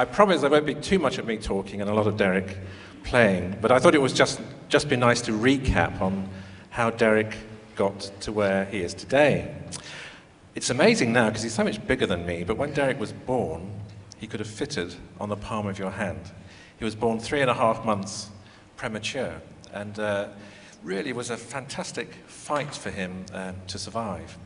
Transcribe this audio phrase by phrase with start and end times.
[0.00, 2.56] I promise there won't be too much of me talking and a lot of Derek
[3.04, 4.40] playing, but I thought it was just,
[4.70, 6.26] just be nice to recap on
[6.70, 7.36] how Derek
[7.76, 9.54] got to where he is today.
[10.54, 13.70] It's amazing now because he's so much bigger than me, but when Derek was born,
[14.16, 16.30] he could have fitted on the palm of your hand.
[16.78, 18.30] He was born three and a half months
[18.78, 19.42] premature,
[19.74, 20.28] and uh,
[20.82, 24.38] really was a fantastic fight for him uh, to survive.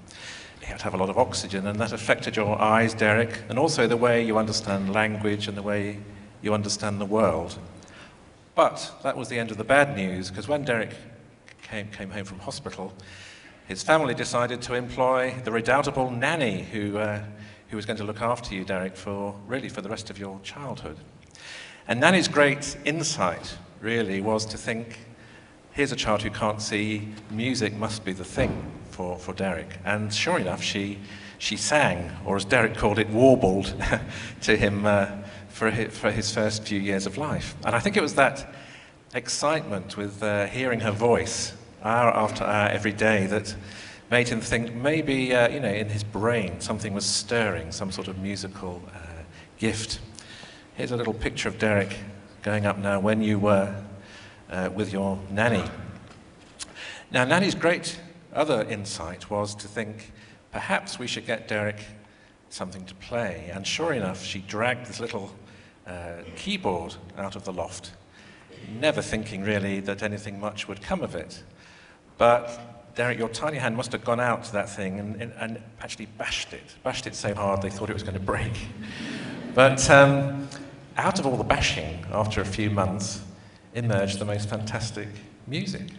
[0.64, 3.58] He had to have a lot of oxygen, and that affected your eyes, Derek, and
[3.58, 5.98] also the way you understand language and the way
[6.40, 7.58] you understand the world.
[8.54, 10.94] But that was the end of the bad news, because when Derek
[11.62, 12.94] came, came home from hospital,
[13.68, 17.22] his family decided to employ the redoubtable nanny who, uh,
[17.68, 20.40] who was going to look after you, Derek, for really for the rest of your
[20.42, 20.96] childhood.
[21.86, 25.00] And Nanny's great insight, really, was to think
[25.72, 29.66] here's a child who can't see, music must be the thing for, for Derek.
[29.84, 30.98] And sure enough, she,
[31.38, 33.74] she sang, or as Derek called it, warbled
[34.42, 35.08] to him uh,
[35.48, 37.56] for, his, for his first few years of life.
[37.64, 38.54] And I think it was that
[39.12, 43.54] excitement with uh, hearing her voice hour after hour every day that
[44.10, 48.06] made him think maybe, uh, you know, in his brain something was stirring, some sort
[48.06, 49.22] of musical uh,
[49.58, 49.98] gift.
[50.76, 51.96] Here's a little picture of Derek
[52.42, 53.74] going up now when you were
[54.50, 55.64] uh, with your nanny.
[57.10, 57.98] Now, Nanny's great
[58.34, 60.12] other insight was to think
[60.50, 61.80] perhaps we should get Derek
[62.50, 63.50] something to play.
[63.52, 65.34] And sure enough, she dragged this little
[65.86, 67.92] uh, keyboard out of the loft,
[68.78, 71.42] never thinking really that anything much would come of it.
[72.16, 75.62] But Derek, your tiny hand must have gone out to that thing and, and, and
[75.80, 78.52] actually bashed it, bashed it so hard they thought it was going to break.
[79.52, 80.48] But um,
[80.96, 83.20] out of all the bashing, after a few months,
[83.74, 85.08] emerged the most fantastic
[85.48, 85.90] music.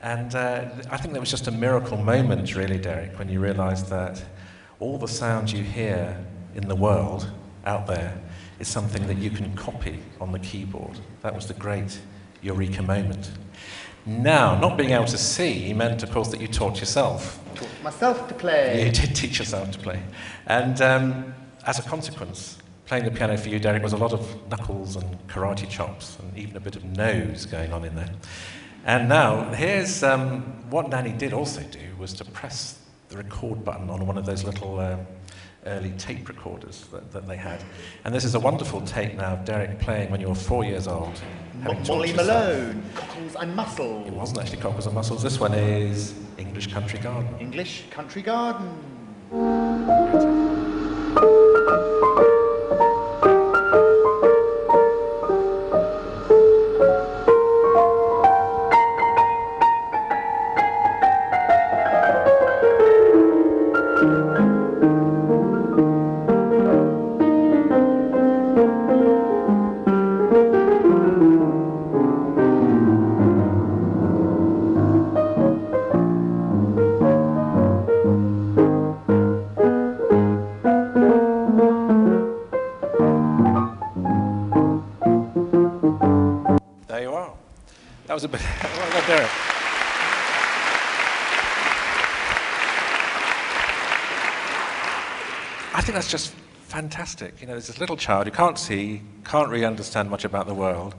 [0.00, 3.88] And uh, I think that was just a miracle moment, really, Derek, when you realized
[3.90, 4.22] that
[4.78, 6.16] all the sounds you hear
[6.54, 7.30] in the world
[7.64, 8.20] out there
[8.60, 10.98] is something that you can copy on the keyboard.
[11.22, 12.00] That was the great
[12.42, 13.30] eureka moment.
[14.06, 17.40] Now, not being able to see meant, of course, that you taught yourself.
[17.56, 18.86] Taught myself to play.
[18.86, 20.00] You did teach yourself to play.
[20.46, 21.34] And um,
[21.66, 25.28] as a consequence, playing the piano for you, Derek, was a lot of knuckles and
[25.28, 28.10] karate chops and even a bit of nose going on in there.
[28.84, 33.90] And now, here's um, what Nanny did also do was to press the record button
[33.90, 35.06] on one of those little um,
[35.66, 37.62] early tape recorders that, that, they had.
[38.04, 40.86] And this is a wonderful tape now of Derek playing when you were four years
[40.86, 41.20] old.
[41.86, 44.06] Molly Malone, Cockles and Mussels.
[44.06, 45.22] It wasn't actually Cockles and Mussels.
[45.22, 47.34] This one is English Country Garden.
[47.40, 48.68] English Country Garden.
[95.98, 96.32] That's just
[96.68, 97.40] fantastic.
[97.40, 100.54] You know, there's this little child who can't see, can't really understand much about the
[100.54, 100.94] world,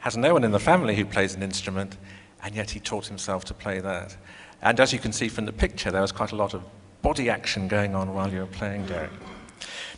[0.00, 1.96] has no one in the family who plays an instrument,
[2.42, 4.14] and yet he taught himself to play that.
[4.60, 6.62] And as you can see from the picture, there was quite a lot of
[7.00, 9.10] body action going on while you were playing, Derek.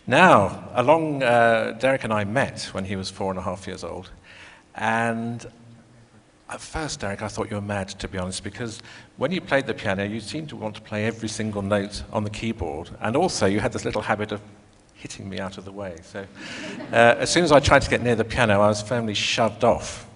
[0.07, 3.83] Now, along, uh, Derek and I met when he was four and a half years
[3.83, 4.11] old,
[4.77, 5.45] and
[6.51, 8.83] at first, Derek, I thought you were mad, to be honest, because
[9.19, 12.25] when you played the piano, you seemed to want to play every single note on
[12.25, 14.41] the keyboard, and also you had this little habit of
[14.95, 15.97] hitting me out of the way.
[16.03, 16.27] So
[16.93, 19.65] uh, as soon as I tried to get near the piano, I was firmly shoved
[19.65, 20.09] off.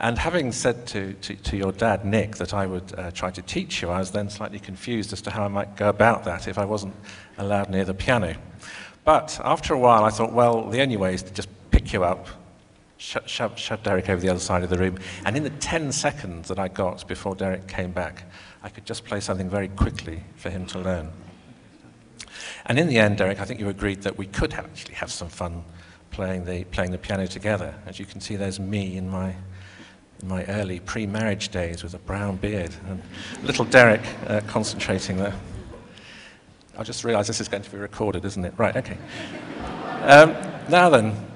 [0.00, 3.42] And having said to, to, to your dad, Nick, that I would uh, try to
[3.42, 6.46] teach you, I was then slightly confused as to how I might go about that
[6.46, 6.94] if I wasn't
[7.36, 8.36] allowed near the piano.
[9.04, 12.04] But after a while, I thought, well, the only way is to just pick you
[12.04, 12.28] up
[12.98, 14.98] shut Derek over the other side of the room.
[15.24, 18.24] And in the 10 seconds that I got before Derek came back,
[18.62, 21.10] I could just play something very quickly for him to learn.
[22.66, 25.12] And in the end, Derek, I think you agreed that we could have actually have
[25.12, 25.64] some fun
[26.10, 27.74] playing the, playing the piano together.
[27.86, 29.34] As you can see, there's me in my,
[30.20, 33.02] in my early pre-marriage days with a brown beard and
[33.44, 35.34] little Derek uh, concentrating there.
[36.76, 38.54] I just realised this is going to be recorded, isn't it?
[38.56, 38.98] Right, okay.
[40.02, 40.36] Um,
[40.68, 41.26] now then,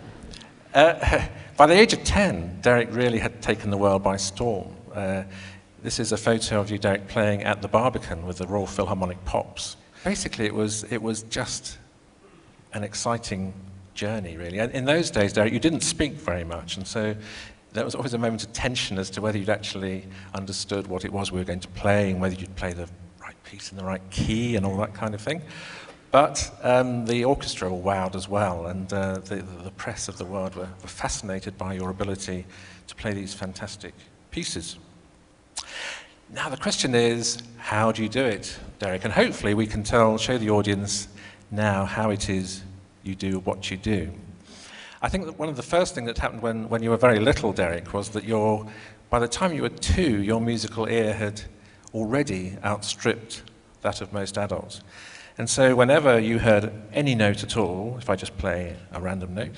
[0.74, 1.26] uh,
[1.62, 4.74] By the age of 10, Derek really had taken the world by storm.
[4.92, 5.22] Uh,
[5.80, 9.24] this is a photo of you, Derek, playing at the Barbican with the Royal Philharmonic
[9.24, 9.76] Pops.
[10.02, 11.78] Basically, it was, it was just
[12.72, 13.54] an exciting
[13.94, 14.58] journey, really.
[14.58, 17.14] And in those days, Derek, you didn't speak very much, and so
[17.74, 20.04] there was always a moment of tension as to whether you'd actually
[20.34, 22.88] understood what it was we were going to play and whether you'd play the
[23.20, 25.40] right piece in the right key and all that kind of thing.
[26.12, 30.26] But um, the orchestra were wowed as well, and uh, the, the press of the
[30.26, 32.44] world were, were fascinated by your ability
[32.86, 33.94] to play these fantastic
[34.30, 34.76] pieces.
[36.30, 39.04] Now, the question is, how do you do it, Derek?
[39.04, 41.08] And hopefully, we can tell, show the audience
[41.50, 42.62] now how it is
[43.02, 44.12] you do what you do.
[45.00, 47.20] I think that one of the first things that happened when, when you were very
[47.20, 48.66] little, Derek, was that your,
[49.08, 51.40] by the time you were two, your musical ear had
[51.94, 53.42] already outstripped
[53.80, 54.82] that of most adults.
[55.38, 59.34] And so, whenever you heard any note at all, if I just play a random
[59.34, 59.54] note,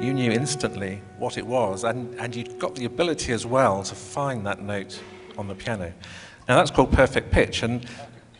[0.00, 3.94] you knew instantly what it was, and, and you'd got the ability as well to
[3.94, 5.00] find that note
[5.36, 5.92] on the piano.
[6.48, 7.84] Now, that's called perfect pitch, and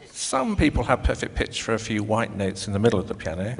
[0.07, 3.15] some people have perfect pitch for a few white notes in the middle of the
[3.15, 3.57] piano.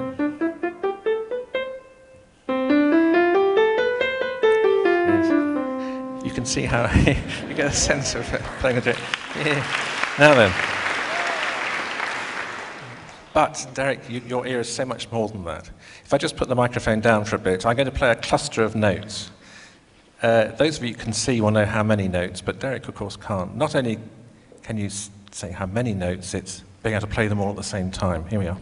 [6.23, 6.89] You can see how
[7.47, 8.23] you get a sense of
[8.59, 8.97] playing a trick.
[9.35, 10.15] Yeah.
[10.17, 10.74] Now then.
[13.35, 15.69] But, Derek, you, your ear is so much more than that.
[16.05, 18.15] If I just put the microphone down for a bit, I'm going to play a
[18.15, 19.29] cluster of notes.
[20.21, 22.95] Uh, those of you who can see will know how many notes, but Derek, of
[22.95, 23.53] course, can't.
[23.57, 23.99] Not only
[24.63, 24.89] can you
[25.31, 28.25] say how many notes, it's being able to play them all at the same time.
[28.29, 28.57] Here we are.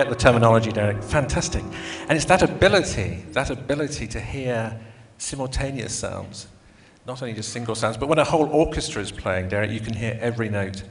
[0.00, 1.02] Forget the terminology, Derek.
[1.02, 1.62] Fantastic.
[2.08, 4.80] And it's that ability, that ability to hear
[5.18, 6.46] simultaneous sounds,
[7.06, 9.92] not only just single sounds, but when a whole orchestra is playing, Derek, you can
[9.92, 10.84] hear every note.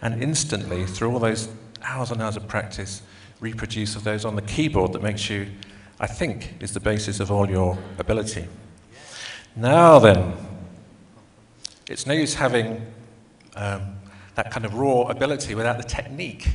[0.00, 1.50] And instantly, through all those
[1.82, 3.02] hours and hours of practice,
[3.40, 5.48] reproduce of those on the keyboard that makes you,
[6.00, 8.46] I think, is the basis of all your ability.
[9.54, 10.32] Now then,
[11.90, 12.86] it's no use having
[13.54, 13.96] um,
[14.34, 16.48] that kind of raw ability without the technique.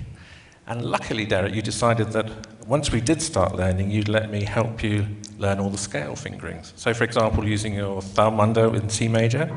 [0.71, 2.31] And luckily, Derek, you decided that
[2.65, 5.05] once we did start learning, you'd let me help you
[5.37, 6.71] learn all the scale fingerings.
[6.77, 9.51] So, for example, using your thumb under in C major.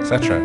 [0.00, 0.40] Etc.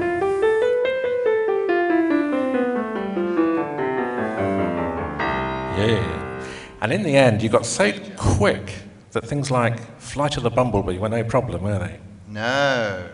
[5.77, 6.49] Yeah.
[6.81, 8.73] And in the end, you got so quick
[9.13, 11.97] that things like Flight of the Bumblebee were no problem, were they?
[12.27, 13.07] No.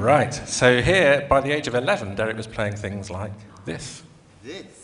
[0.00, 0.32] Right.
[0.32, 3.32] So here, by the age of 11, Derek was playing things like
[3.66, 4.02] this.
[4.42, 4.79] This.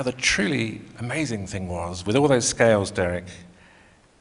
[0.00, 3.26] Now, the truly amazing thing was, with all those scales, Derek,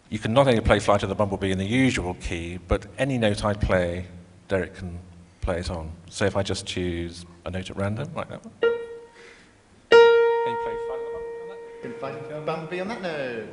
[0.10, 3.18] you can not only play Flight of the Bumblebee in the usual key, but any
[3.18, 4.08] note I play,
[4.50, 5.00] Derek can
[5.40, 5.94] play it on.
[6.10, 8.54] So if I just choose a note at random, like that one.
[8.60, 11.82] Can you play Flight of the Bumblebee on that?
[11.82, 13.48] Can Flight of the Bumblebee on that note.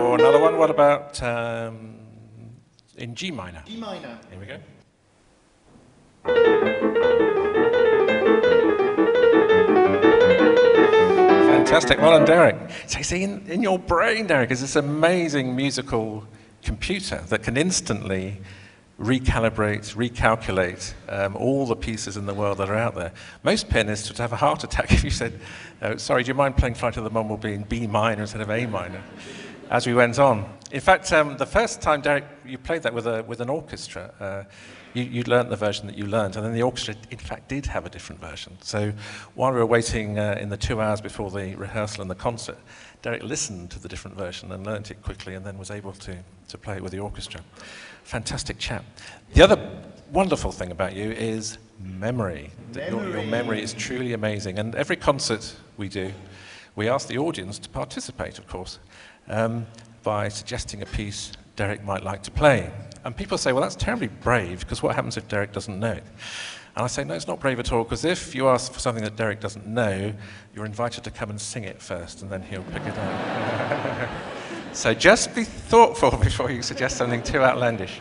[0.00, 1.98] Or another one, what about um,
[2.96, 3.64] in G minor?
[3.66, 4.20] G minor.
[4.30, 4.60] Here we go.
[11.68, 11.98] Fantastic.
[11.98, 12.56] Well done, Derek.
[12.86, 16.26] So, you see, in, in your brain, Derek, is this amazing musical
[16.62, 18.40] computer that can instantly
[19.00, 23.12] recalibrate, recalculate um, all the pieces in the world that are out there.
[23.42, 25.38] Most pianists would have a heart attack if you said,
[25.96, 28.66] sorry, do you mind playing Flight of the Bumblebee in B minor instead of A
[28.66, 29.02] minor?
[29.70, 30.50] As we went on.
[30.70, 34.12] In fact, um, the first time, Derek, you played that with, a, with an orchestra,
[34.18, 34.44] uh,
[34.94, 37.66] you, you learnt the version that you learnt, and then the orchestra, in fact, did
[37.66, 38.56] have a different version.
[38.62, 38.92] So
[39.34, 42.56] while we were waiting uh, in the two hours before the rehearsal and the concert,
[43.02, 46.16] Derek listened to the different version and learnt it quickly and then was able to,
[46.48, 47.40] to play it with the orchestra.
[48.04, 48.84] Fantastic chap.
[49.34, 49.70] The other
[50.12, 52.50] wonderful thing about you is memory.
[52.72, 54.58] That Your, your memory is truly amazing.
[54.58, 56.12] And every concert we do,
[56.74, 58.78] we ask the audience to participate, of course,
[59.28, 59.66] um,
[60.02, 62.70] by suggesting a piece Derek might like to play.
[63.04, 66.04] And people say, well, that's terribly brave, because what happens if Derek doesn't know it?
[66.76, 69.02] And I say, no, it's not brave at all, because if you ask for something
[69.02, 70.12] that Derek doesn't know,
[70.54, 74.10] you're invited to come and sing it first, and then he'll pick it up.
[74.72, 78.00] so just be thoughtful before you suggest something too outlandish.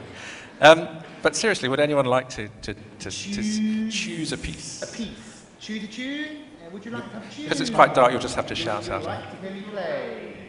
[0.62, 0.88] Um,
[1.24, 4.84] but seriously, would anyone like to, to, to, to choose a piece?
[4.84, 5.46] A piece.
[5.60, 6.44] Choose a tune?
[6.64, 7.46] Uh, would you like to choose?
[7.46, 9.02] Because it's quite dark, you'll just have to shout out.
[9.02, 10.47] Would you like to hear me play?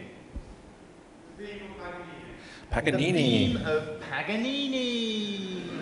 [2.69, 3.53] Paganini.
[3.53, 5.78] The theme of Paganini.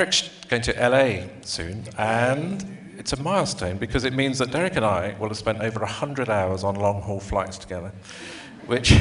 [0.00, 4.84] Derek's going to LA soon, and it's a milestone because it means that Derek and
[4.86, 7.92] I will have spent over 100 hours on long haul flights together,
[8.64, 8.94] which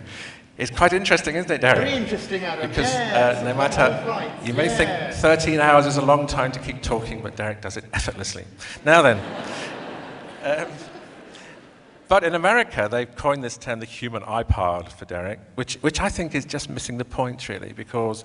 [0.56, 1.76] is quite interesting, isn't it, Derek?
[1.76, 2.66] Very interesting, Adam.
[2.66, 6.50] Because yes, uh, no matter, flights, you may think 13 hours is a long time
[6.52, 8.44] to keep talking, but Derek does it effortlessly.
[8.86, 9.20] Now then.
[10.44, 10.68] Um,
[12.06, 16.08] but in America, they've coined this term the human iPod for Derek, which, which I
[16.08, 18.24] think is just missing the point, really, because,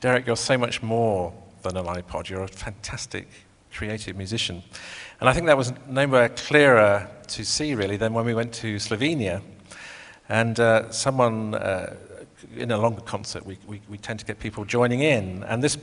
[0.00, 1.32] Derek, you're so much more
[1.68, 2.28] than an iPod.
[2.28, 3.28] You're a fantastic
[3.72, 4.62] creative musician.
[5.20, 8.76] And I think that was nowhere clearer to see, really, than when we went to
[8.76, 9.42] Slovenia.
[10.28, 11.94] And uh, someone, uh,
[12.56, 15.44] in a longer concert, we, we, we tend to get people joining in.
[15.44, 15.78] And this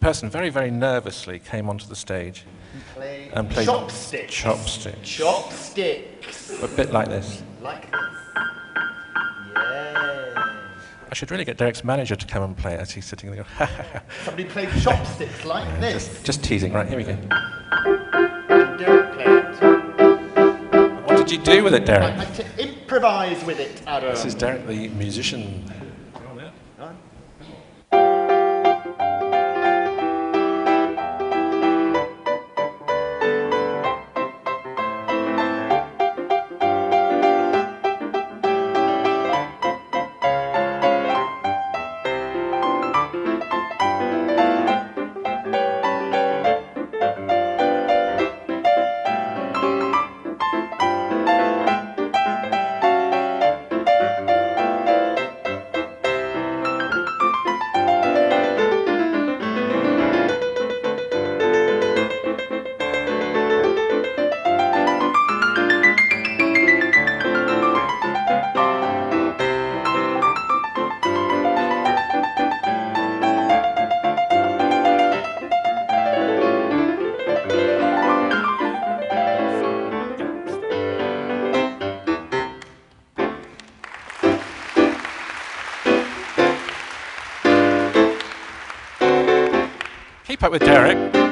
[0.00, 2.44] person, very, very nervously, came onto the stage
[2.94, 4.32] Play and played chopsticks.
[4.32, 5.08] chopsticks.
[5.08, 6.62] Chopsticks.
[6.62, 7.42] A bit like this.
[7.60, 8.19] Like this.
[11.10, 11.12] Yeah.
[11.12, 13.44] I should really get Derek's manager to come and play as he's sitting there.
[14.24, 16.06] Somebody played chopsticks like this.
[16.08, 16.72] just, just teasing.
[16.72, 17.16] Right, here we go.
[18.76, 19.40] Derek played.
[21.04, 22.02] What did you do with it, Derek?
[22.04, 24.10] I had to improvise with it, Adam.
[24.10, 25.64] This is Derek, the musician.
[90.40, 91.29] Keep up with Derek.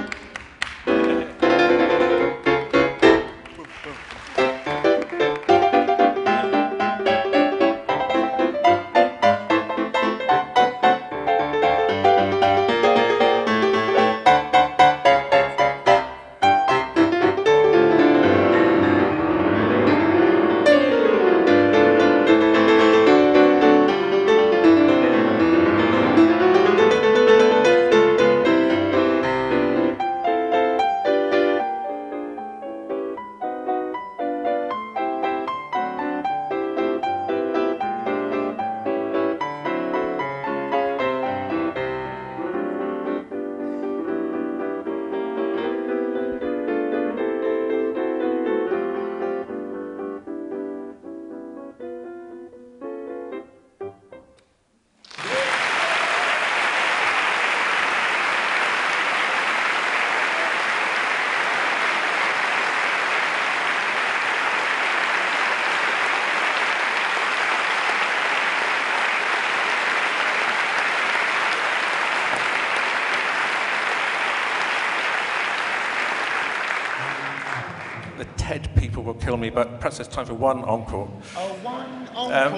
[79.28, 81.06] Kill me, but perhaps there's time for one encore.
[81.37, 82.52] Oh, one Um.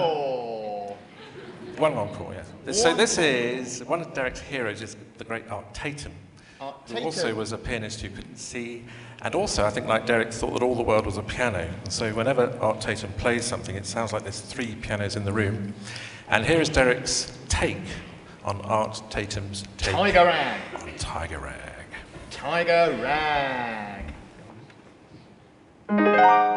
[1.81, 2.47] One encore, yes.
[2.65, 6.13] This- So this is one of Derek's heroes is the great Art Tatum,
[6.61, 7.07] Art who Tatum.
[7.07, 8.85] also was a pianist who couldn't see,
[9.23, 11.67] and also I think like Derek thought that all the world was a piano.
[11.85, 15.33] And so whenever Art Tatum plays something, it sounds like there's three pianos in the
[15.33, 15.75] room.
[16.29, 17.83] And here is Derek's take
[18.45, 20.61] on Art Tatum's take Tiger Rag.
[20.83, 21.87] on Tiger Rag.
[22.31, 23.90] Tiger Rag.
[25.91, 26.51] Thank you.